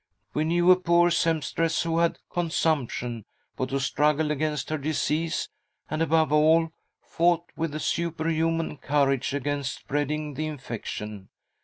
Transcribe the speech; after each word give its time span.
We 0.33 0.45
knew 0.45 0.71
a 0.71 0.75
poor 0.79 1.11
sempstress 1.11 1.83
who 1.83 1.99
had 1.99 2.17
consumption, 2.31 3.23
but 3.55 3.69
who 3.69 3.77
struggled 3.77 4.31
against 4.31 4.71
her 4.71 4.79
disease, 4.79 5.47
and, 5.91 6.01
above 6.01 6.31
all, 6.33 6.71
fought 7.03 7.51
with 7.55 7.79
superhuman 7.79 8.77
courage 8.77 9.31
against 9.35 9.75
spreading 9.75 10.33
the 10.33 10.47
infection. 10.47 11.29